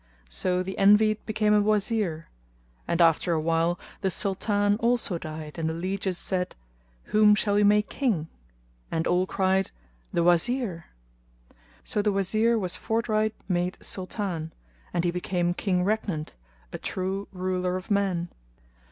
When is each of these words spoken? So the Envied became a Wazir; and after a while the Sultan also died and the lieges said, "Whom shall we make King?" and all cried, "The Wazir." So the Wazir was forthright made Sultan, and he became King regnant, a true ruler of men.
So 0.29 0.63
the 0.63 0.75
Envied 0.79 1.23
became 1.27 1.53
a 1.53 1.61
Wazir; 1.61 2.27
and 2.87 2.99
after 3.03 3.33
a 3.33 3.39
while 3.39 3.79
the 4.01 4.09
Sultan 4.09 4.75
also 4.77 5.19
died 5.19 5.59
and 5.59 5.69
the 5.69 5.75
lieges 5.75 6.17
said, 6.17 6.55
"Whom 7.13 7.35
shall 7.35 7.53
we 7.53 7.63
make 7.63 7.87
King?" 7.89 8.27
and 8.89 9.05
all 9.05 9.27
cried, 9.27 9.69
"The 10.11 10.23
Wazir." 10.23 10.85
So 11.83 12.01
the 12.01 12.11
Wazir 12.11 12.57
was 12.57 12.75
forthright 12.75 13.35
made 13.47 13.77
Sultan, 13.79 14.51
and 14.91 15.03
he 15.03 15.11
became 15.11 15.53
King 15.53 15.83
regnant, 15.83 16.33
a 16.73 16.79
true 16.79 17.27
ruler 17.31 17.77
of 17.77 17.91
men. 17.91 18.29